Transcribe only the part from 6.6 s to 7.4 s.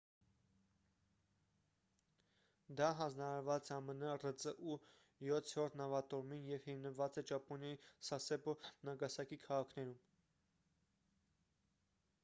հիմնված է